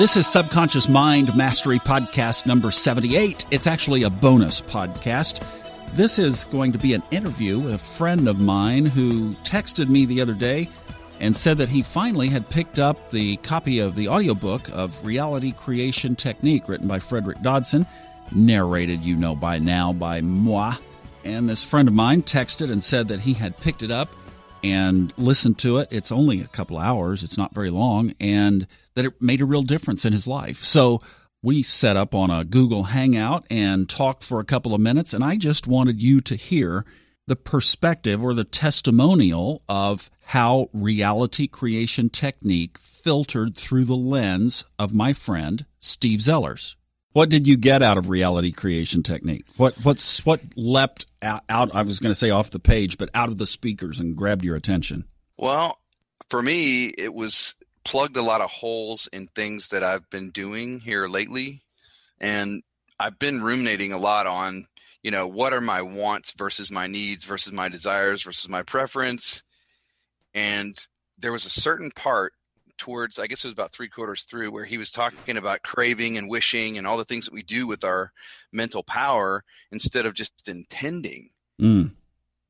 [0.00, 3.44] This is Subconscious Mind Mastery Podcast number 78.
[3.50, 5.46] It's actually a bonus podcast.
[5.92, 10.06] This is going to be an interview with a friend of mine who texted me
[10.06, 10.70] the other day
[11.20, 15.52] and said that he finally had picked up the copy of the audiobook of Reality
[15.52, 17.86] Creation Technique written by Frederick Dodson,
[18.32, 20.76] narrated, you know by now, by moi.
[21.26, 24.08] And this friend of mine texted and said that he had picked it up
[24.62, 25.88] and listened to it.
[25.90, 29.62] It's only a couple hours, it's not very long, and that it made a real
[29.62, 30.62] difference in his life.
[30.62, 31.00] So
[31.42, 35.24] we set up on a Google Hangout and talked for a couple of minutes, and
[35.24, 36.84] I just wanted you to hear
[37.26, 44.92] the perspective or the testimonial of how reality creation technique filtered through the lens of
[44.92, 46.74] my friend Steve Zellers.
[47.12, 49.44] What did you get out of reality creation technique?
[49.56, 53.10] What what's what leapt out, out I was going to say off the page, but
[53.14, 55.04] out of the speakers and grabbed your attention?
[55.36, 55.78] Well,
[56.28, 60.78] for me, it was plugged a lot of holes in things that I've been doing
[60.78, 61.62] here lately,
[62.20, 62.62] and
[62.98, 64.66] I've been ruminating a lot on,
[65.02, 69.42] you know, what are my wants versus my needs versus my desires versus my preference,
[70.32, 70.76] and
[71.18, 72.34] there was a certain part
[72.80, 76.16] towards I guess it was about three quarters through where he was talking about craving
[76.16, 78.10] and wishing and all the things that we do with our
[78.52, 81.28] mental power instead of just intending.
[81.60, 81.90] Mm.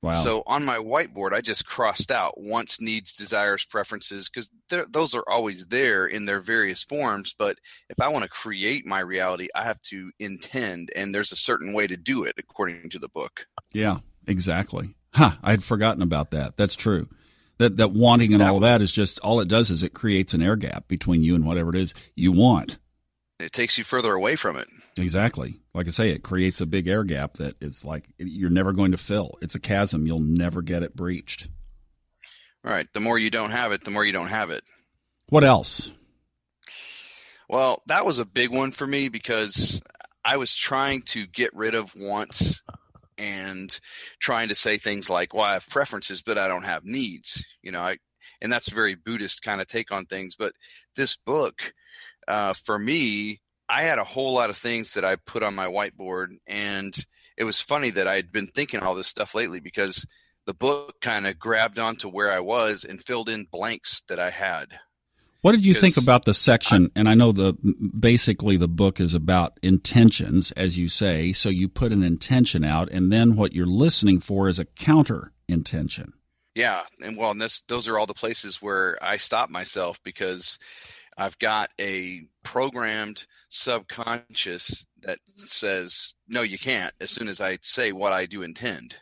[0.03, 0.23] Wow.
[0.23, 4.48] So on my whiteboard, I just crossed out wants, needs, desires, preferences because
[4.89, 7.34] those are always there in their various forms.
[7.36, 7.58] But
[7.91, 11.75] if I want to create my reality, I have to intend, and there's a certain
[11.75, 13.47] way to do it according to the book.
[13.73, 14.95] Yeah, exactly.
[15.12, 16.56] Huh, I had forgotten about that.
[16.56, 17.08] That's true
[17.61, 20.34] that that wanting and that, all that is just all it does is it creates
[20.34, 22.78] an air gap between you and whatever it is you want.
[23.39, 24.69] It takes you further away from it.
[24.98, 25.61] Exactly.
[25.75, 28.91] Like I say, it creates a big air gap that it's like you're never going
[28.91, 29.39] to fill.
[29.41, 30.06] It's a chasm.
[30.06, 31.48] You'll never get it breached.
[32.64, 32.86] All right.
[32.92, 34.64] The more you don't have it, the more you don't have it.
[35.28, 35.91] What else?
[37.48, 39.83] Well, that was a big one for me because
[40.24, 42.62] I was trying to get rid of wants
[43.20, 43.79] and
[44.19, 47.73] trying to say things like, "Well, I have preferences, but I don't have needs." You
[47.73, 47.98] know, I,
[48.41, 50.36] and that's a very Buddhist kind of take on things.
[50.36, 50.55] But
[50.97, 51.75] this book,
[52.27, 55.67] uh, for me, I had a whole lot of things that I put on my
[55.67, 56.95] whiteboard, and
[57.36, 60.07] it was funny that I had been thinking all this stuff lately because
[60.47, 64.30] the book kind of grabbed onto where I was and filled in blanks that I
[64.30, 64.79] had.
[65.42, 66.90] What did you think about the section?
[66.95, 67.55] and I know the
[67.98, 71.33] basically the book is about intentions, as you say.
[71.33, 75.33] So you put an intention out, and then what you're listening for is a counter
[75.48, 76.12] intention.
[76.55, 80.58] Yeah, and well, and this those are all the places where I stop myself because
[81.17, 86.92] I've got a programmed subconscious that says no, you can't.
[87.00, 88.96] As soon as I say what I do intend.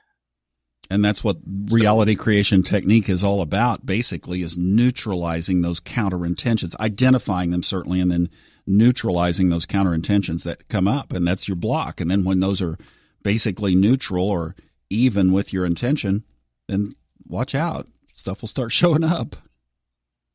[0.91, 1.37] And that's what
[1.71, 8.01] reality creation technique is all about, basically, is neutralizing those counter intentions, identifying them certainly,
[8.01, 8.31] and then
[8.67, 11.13] neutralizing those counter intentions that come up.
[11.13, 12.01] And that's your block.
[12.01, 12.79] And then when those are
[13.23, 14.55] basically neutral or
[14.89, 16.25] even with your intention,
[16.69, 16.93] then
[17.27, 17.87] watch out.
[18.15, 19.37] Stuff will start showing up.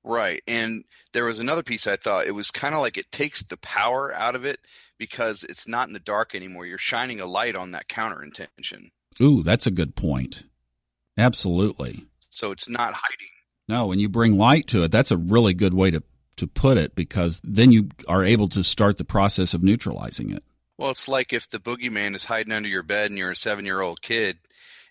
[0.03, 0.41] Right.
[0.47, 3.57] And there was another piece I thought it was kind of like it takes the
[3.57, 4.59] power out of it
[4.99, 6.65] because it's not in the dark anymore.
[6.65, 8.91] You're shining a light on that counter intention.
[9.21, 10.43] Ooh, that's a good point.
[11.17, 12.05] Absolutely.
[12.29, 13.27] So it's not hiding.
[13.67, 16.03] No, when you bring light to it, that's a really good way to,
[16.37, 20.43] to put it because then you are able to start the process of neutralizing it.
[20.77, 23.65] Well, it's like if the boogeyman is hiding under your bed and you're a seven
[23.65, 24.37] year old kid,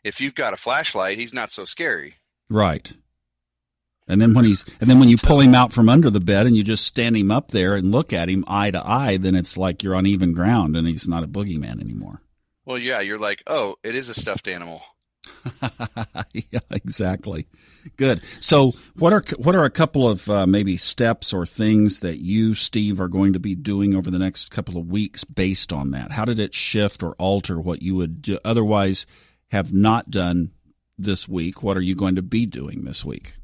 [0.05, 2.15] if you've got a flashlight, he's not so scary.
[2.49, 2.93] Right.
[4.09, 6.47] And then when he's and then when you pull him out from under the bed
[6.47, 9.35] and you just stand him up there and look at him eye to eye, then
[9.35, 12.21] it's like you're on even ground and he's not a boogeyman anymore.
[12.65, 14.83] Well, yeah, you're like, oh, it is a stuffed animal.
[16.33, 17.47] yeah, exactly.
[17.97, 18.23] Good.
[18.41, 22.55] So, what are what are a couple of uh, maybe steps or things that you,
[22.55, 26.13] Steve, are going to be doing over the next couple of weeks based on that?
[26.13, 29.07] How did it shift or alter what you would do, otherwise
[29.51, 30.53] have not done
[30.99, 31.63] this week?
[31.63, 33.35] What are you going to be doing this week?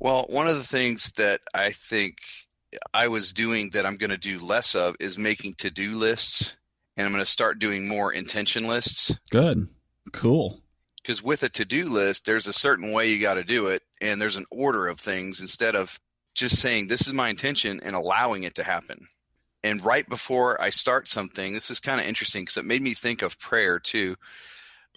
[0.00, 2.16] Well, one of the things that I think
[2.92, 6.56] I was doing that I'm going to do less of is making to do lists
[6.96, 9.16] and I'm going to start doing more intention lists.
[9.30, 9.68] Good.
[10.12, 10.60] Cool.
[11.02, 13.82] Because with a to do list, there's a certain way you got to do it,
[14.00, 15.98] and there's an order of things instead of
[16.34, 19.06] just saying, This is my intention and allowing it to happen.
[19.64, 22.94] And right before I start something, this is kind of interesting because it made me
[22.94, 24.16] think of prayer too.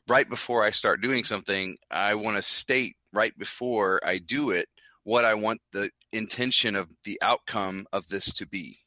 [0.08, 4.68] Right before I start doing something, I want to state right before I do it
[5.04, 8.80] what I want the intention of the outcome of this to be.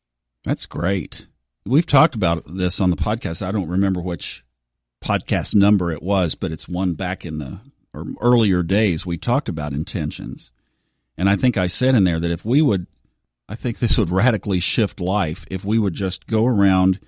[0.44, 1.28] That's great.
[1.68, 3.46] We've talked about this on the podcast.
[3.46, 4.42] I don't remember which
[5.04, 7.60] podcast number it was, but it's one back in the
[7.92, 9.04] or earlier days.
[9.04, 10.50] We talked about intentions.
[11.16, 12.86] And I think I said in there that if we would
[13.48, 17.00] I think this would radically shift life if we would just go around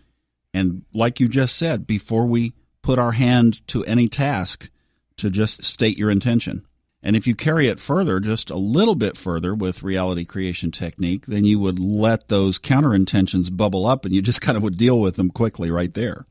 [0.53, 4.71] and, like you just said, before we put our hand to any task,
[5.19, 6.67] to just state your intention.
[7.03, 11.27] And if you carry it further, just a little bit further with reality creation technique,
[11.27, 14.77] then you would let those counter intentions bubble up and you just kind of would
[14.77, 16.25] deal with them quickly right there.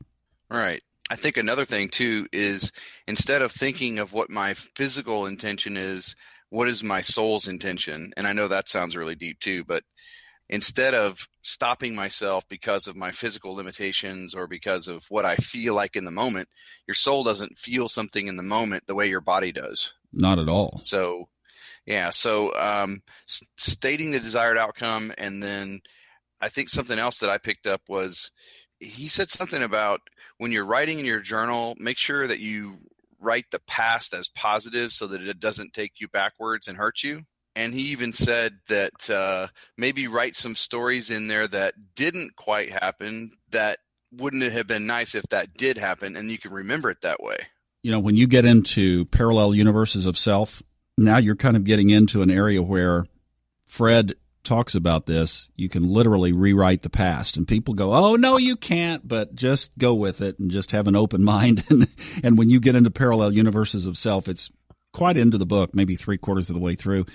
[0.48, 0.82] Right.
[1.10, 2.70] I think another thing too is
[3.08, 6.14] instead of thinking of what my physical intention is,
[6.50, 8.12] what is my soul's intention?
[8.16, 9.82] And I know that sounds really deep too, but
[10.48, 15.74] instead of stopping myself because of my physical limitations or because of what I feel
[15.74, 16.48] like in the moment,
[16.86, 19.94] your soul doesn't feel something in the moment the way your body does.
[20.12, 20.80] Not at all.
[20.82, 21.28] So,
[21.86, 22.10] yeah.
[22.10, 25.80] So, um, s- stating the desired outcome, and then
[26.40, 28.30] I think something else that I picked up was
[28.78, 30.00] he said something about
[30.38, 32.78] when you're writing in your journal, make sure that you
[33.20, 37.22] write the past as positive so that it doesn't take you backwards and hurt you.
[37.54, 42.70] And he even said that uh, maybe write some stories in there that didn't quite
[42.70, 43.78] happen that
[44.12, 47.22] wouldn't it have been nice if that did happen and you can remember it that
[47.22, 47.38] way
[47.82, 50.62] you know, when you get into parallel universes of self,
[50.98, 53.06] now you're kind of getting into an area where
[53.64, 55.48] Fred talks about this.
[55.56, 59.76] You can literally rewrite the past, and people go, "Oh no, you can't." But just
[59.78, 61.64] go with it and just have an open mind.
[61.70, 61.88] and
[62.22, 64.50] and when you get into parallel universes of self, it's
[64.92, 67.06] quite into the book, maybe three quarters of the way through,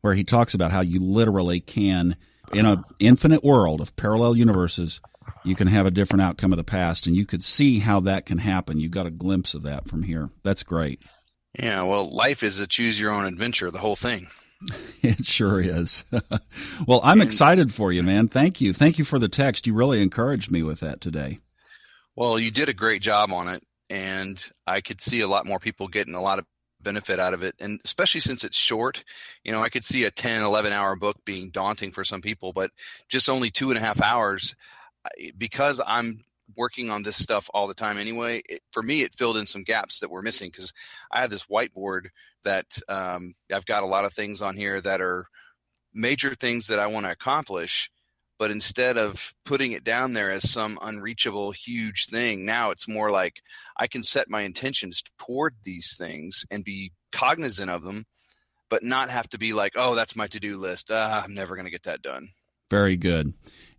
[0.00, 2.16] where he talks about how you literally can,
[2.52, 5.00] in an infinite world of parallel universes,
[5.44, 8.26] you can have a different outcome of the past and you could see how that
[8.26, 8.80] can happen.
[8.80, 10.30] You got a glimpse of that from here.
[10.42, 11.02] That's great.
[11.58, 14.28] Yeah well life is a choose your own adventure the whole thing.
[15.02, 16.04] It sure is.
[16.86, 18.28] Well i'm and, excited for you man.
[18.28, 18.72] Thank you.
[18.72, 19.66] Thank you for the text.
[19.66, 21.40] You really encouraged me with that today.
[22.16, 25.58] Well you did a great job on it and i could see a lot more
[25.58, 26.46] people getting a lot of
[26.80, 27.54] benefit out of it.
[27.60, 29.04] And especially since it's short
[29.42, 32.52] you know i could see a 10 11 hour book being daunting for some people
[32.52, 32.70] but
[33.08, 34.54] just only two and a half hours
[35.36, 36.24] because I'm
[36.56, 39.64] working on this stuff all the time anyway, it, for me, it filled in some
[39.64, 40.72] gaps that were missing because
[41.10, 42.08] I have this whiteboard
[42.44, 45.26] that um, I've got a lot of things on here that are
[45.92, 47.90] major things that I want to accomplish.
[48.36, 53.10] But instead of putting it down there as some unreachable, huge thing, now it's more
[53.10, 53.40] like
[53.76, 58.06] I can set my intentions toward these things and be cognizant of them,
[58.68, 60.90] but not have to be like, oh, that's my to do list.
[60.90, 62.30] Uh, I'm never going to get that done.
[62.70, 63.34] Very good.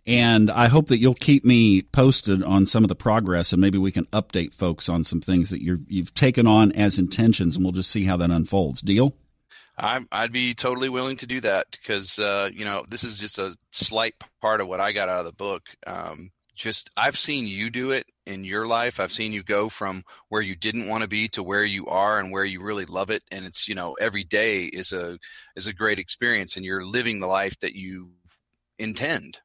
[0.08, 3.80] And I hope that you'll keep me posted on some of the progress, and maybe
[3.80, 7.66] we can update folks on some things that you have taken on as intentions, and
[7.66, 8.82] we'll just see how that unfolds.
[8.82, 9.16] Deal?
[9.78, 13.40] i would be totally willing to do that because uh, you know this is just
[13.40, 15.64] a slight part of what I got out of the book.
[15.86, 19.00] Um, just I've seen you do it in your life.
[19.00, 22.20] I've seen you go from where you didn't want to be to where you are
[22.20, 23.24] and where you really love it.
[23.32, 25.18] And it's you know every day is a
[25.56, 28.12] is a great experience, and you're living the life that you
[28.80, 29.40] intend.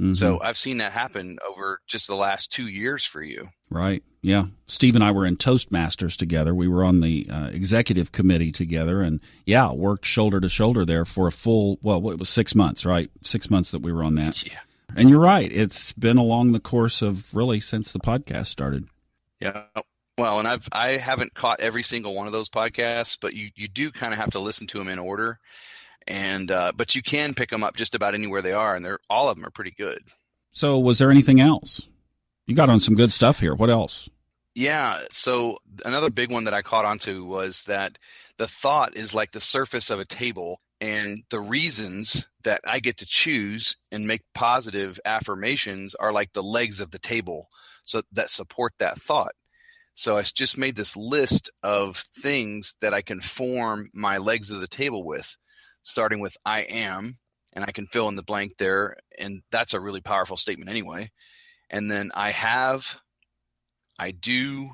[0.00, 0.14] Mm-hmm.
[0.14, 3.48] So I've seen that happen over just the last two years for you.
[3.70, 4.02] Right.
[4.22, 4.46] Yeah.
[4.66, 6.54] Steve and I were in Toastmasters together.
[6.54, 11.04] We were on the uh, executive committee together, and yeah, worked shoulder to shoulder there
[11.04, 11.78] for a full.
[11.82, 13.10] Well, it was six months, right?
[13.22, 14.42] Six months that we were on that.
[14.52, 14.58] Yeah.
[14.94, 15.50] And you're right.
[15.50, 18.84] It's been along the course of really since the podcast started.
[19.40, 19.62] Yeah.
[20.18, 23.68] Well, and I've I haven't caught every single one of those podcasts, but you you
[23.68, 25.38] do kind of have to listen to them in order
[26.06, 28.98] and uh, but you can pick them up just about anywhere they are, and they're
[29.08, 30.02] all of them are pretty good.
[30.52, 31.88] So, was there anything else?
[32.46, 33.54] You got on some good stuff here.
[33.54, 34.08] What else?
[34.54, 34.98] Yeah.
[35.10, 37.96] So another big one that I caught onto was that
[38.36, 42.98] the thought is like the surface of a table, and the reasons that I get
[42.98, 47.48] to choose and make positive affirmations are like the legs of the table,
[47.84, 49.32] so that support that thought.
[49.94, 54.60] So I just made this list of things that I can form my legs of
[54.60, 55.36] the table with
[55.82, 57.18] starting with I am,
[57.52, 58.96] and I can fill in the blank there.
[59.18, 61.10] And that's a really powerful statement anyway.
[61.70, 62.98] And then I have,
[63.98, 64.70] I do,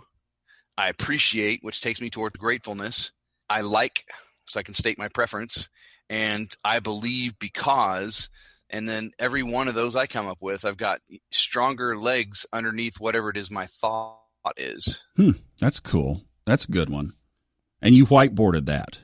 [0.76, 3.12] I appreciate, which takes me toward gratefulness.
[3.48, 4.04] I like,
[4.48, 5.68] so I can state my preference.
[6.10, 8.30] And I believe because,
[8.70, 11.00] and then every one of those I come up with, I've got
[11.30, 14.20] stronger legs underneath whatever it is my thought
[14.56, 15.02] is.
[15.16, 16.22] Hmm, that's cool.
[16.46, 17.12] That's a good one.
[17.82, 19.02] And you whiteboarded that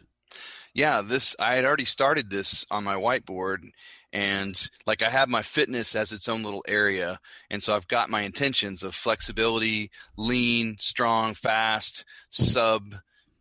[0.74, 3.70] yeah, this I had already started this on my whiteboard
[4.12, 8.10] and like I have my fitness as its own little area and so I've got
[8.10, 12.94] my intentions of flexibility, lean, strong, fast, sub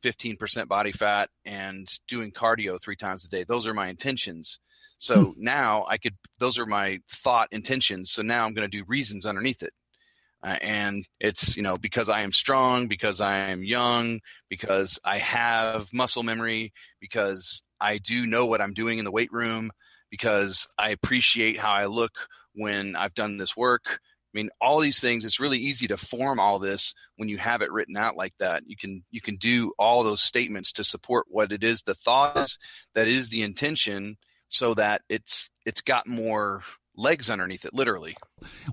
[0.03, 3.43] 15% body fat and doing cardio 3 times a day.
[3.43, 4.59] Those are my intentions.
[4.97, 5.31] So hmm.
[5.37, 8.11] now I could those are my thought intentions.
[8.11, 9.73] So now I'm going to do reasons underneath it.
[10.43, 14.19] Uh, and it's you know because i am strong because i am young
[14.50, 19.31] because i have muscle memory because I do know what I'm doing in the weight
[19.33, 19.69] room
[20.09, 22.13] because I appreciate how I look
[22.53, 24.00] when I've done this work.
[24.33, 25.25] I mean, all these things.
[25.25, 28.63] It's really easy to form all this when you have it written out like that.
[28.65, 32.38] You can you can do all those statements to support what it is the thought
[32.38, 32.57] is
[32.95, 36.63] that is the intention, so that it's it's got more
[36.95, 38.15] legs underneath it, literally.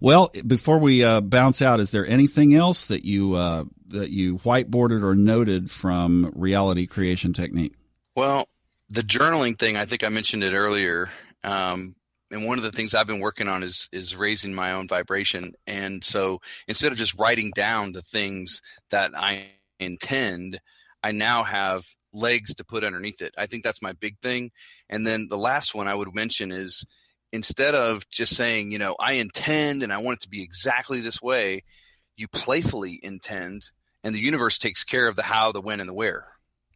[0.00, 4.38] Well, before we uh, bounce out, is there anything else that you uh, that you
[4.38, 7.74] whiteboarded or noted from reality creation technique?
[8.16, 8.48] Well,
[8.88, 11.10] the journaling thing, I think I mentioned it earlier.
[11.44, 11.94] Um,
[12.30, 15.52] and one of the things I've been working on is is raising my own vibration.
[15.66, 19.46] And so instead of just writing down the things that I
[19.78, 20.60] intend,
[21.02, 23.34] I now have legs to put underneath it.
[23.38, 24.50] I think that's my big thing.
[24.88, 26.84] And then the last one I would mention is
[27.32, 31.00] instead of just saying, you know, I intend and I want it to be exactly
[31.00, 31.64] this way,
[32.16, 33.70] you playfully intend
[34.02, 36.26] and the universe takes care of the how, the when, and the where.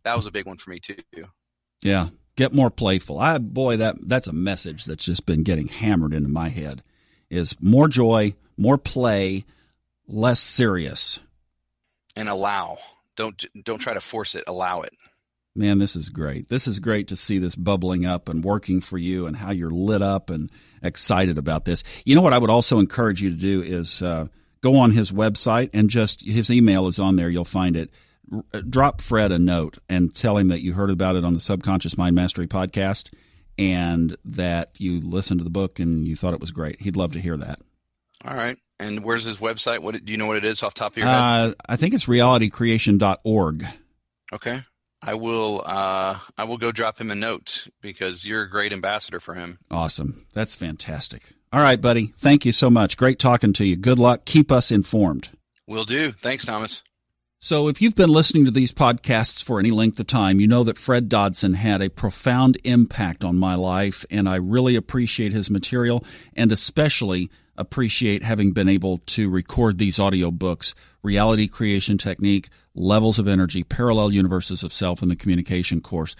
[0.05, 0.97] That was a big one for me too.
[1.83, 2.09] Yeah.
[2.37, 3.19] Get more playful.
[3.19, 6.83] I boy, that that's a message that's just been getting hammered into my head.
[7.31, 9.45] Is more joy, more play,
[10.09, 11.21] less serious.
[12.17, 12.79] And allow.
[13.17, 14.45] Don't don't try to force it.
[14.49, 14.93] Allow it.
[15.57, 16.49] Man, this is great.
[16.49, 19.71] This is great to see this bubbling up and working for you and how you're
[19.71, 20.51] lit up and
[20.83, 21.85] excited about this.
[22.05, 24.27] You know what I would also encourage you to do is uh,
[24.63, 27.31] go on his website and just his email is on there.
[27.31, 27.91] You'll find it.
[28.33, 31.41] R- drop Fred a note and tell him that you heard about it on the
[31.41, 33.15] Subconscious Mind Mastery podcast
[33.57, 36.81] and that you listened to the book and you thought it was great.
[36.81, 37.61] He'd love to hear that.
[38.25, 38.57] All right.
[38.81, 39.81] And where's his website?
[39.81, 41.15] What do you know what it is off top of your head?
[41.17, 43.67] Uh, I think it's realitycreation.org.
[44.33, 44.63] Okay.
[45.07, 49.21] I will uh, I will go drop him a note because you're a great ambassador
[49.21, 49.59] for him.
[49.71, 50.27] Awesome.
[50.33, 51.35] That's fantastic.
[51.53, 52.13] All right, buddy.
[52.17, 52.97] Thank you so much.
[52.97, 53.77] Great talking to you.
[53.77, 54.25] Good luck.
[54.25, 55.31] Keep us informed.
[55.67, 56.13] Will do.
[56.13, 56.83] Thanks, Thomas.
[57.39, 60.65] So, if you've been listening to these podcasts for any length of time, you know
[60.65, 65.51] that Fred Dodson had a profound impact on my life, and I really appreciate his
[65.51, 66.03] material
[66.35, 73.19] and especially appreciate having been able to record these audio books Reality Creation Technique, Levels
[73.19, 76.17] of Energy, Parallel Universes of Self, and the Communication course.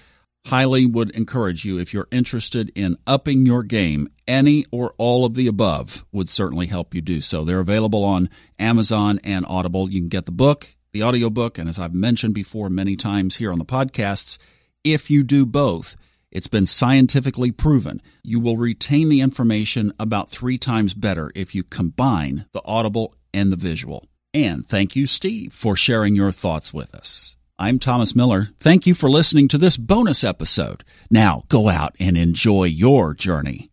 [0.47, 4.09] Highly would encourage you if you're interested in upping your game.
[4.29, 7.45] Any or all of the above would certainly help you do so.
[7.45, 9.91] They're available on Amazon and Audible.
[9.91, 13.51] You can get the book, the audiobook, and as I've mentioned before many times here
[13.51, 14.37] on the podcasts,
[14.85, 15.97] if you do both,
[16.35, 18.03] it's been scientifically proven.
[18.23, 23.51] You will retain the information about three times better if you combine the audible and
[23.53, 24.05] the visual.
[24.35, 27.37] And thank you, Steve, for sharing your thoughts with us.
[27.57, 28.49] I'm Thomas Miller.
[28.59, 30.83] Thank you for listening to this bonus episode.
[31.09, 33.71] Now go out and enjoy your journey.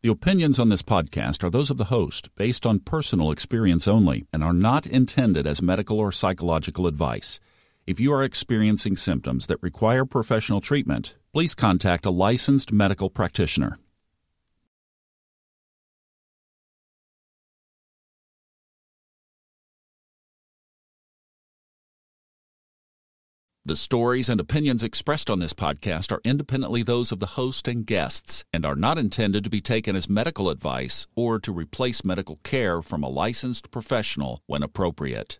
[0.00, 4.26] The opinions on this podcast are those of the host, based on personal experience only,
[4.32, 7.38] and are not intended as medical or psychological advice.
[7.88, 13.78] If you are experiencing symptoms that require professional treatment, please contact a licensed medical practitioner.
[23.64, 27.86] The stories and opinions expressed on this podcast are independently those of the host and
[27.86, 32.36] guests and are not intended to be taken as medical advice or to replace medical
[32.42, 35.38] care from a licensed professional when appropriate.